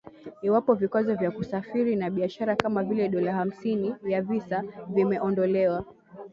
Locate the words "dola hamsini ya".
3.09-4.21